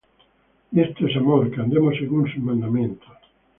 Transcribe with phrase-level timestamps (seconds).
[0.71, 3.07] Y este es amor, que andemos según sus mandamientos.